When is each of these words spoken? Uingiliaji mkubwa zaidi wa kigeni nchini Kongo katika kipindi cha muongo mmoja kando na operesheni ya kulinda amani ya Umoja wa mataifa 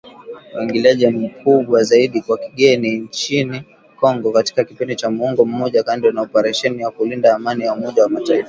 Uingiliaji 0.59 1.07
mkubwa 1.07 1.83
zaidi 1.83 2.23
wa 2.27 2.37
kigeni 2.37 2.95
nchini 2.97 3.61
Kongo 3.99 4.31
katika 4.31 4.63
kipindi 4.63 4.95
cha 4.95 5.09
muongo 5.11 5.45
mmoja 5.45 5.83
kando 5.83 6.11
na 6.11 6.21
operesheni 6.21 6.81
ya 6.81 6.89
kulinda 6.91 7.35
amani 7.35 7.63
ya 7.63 7.73
Umoja 7.73 8.03
wa 8.03 8.09
mataifa 8.09 8.39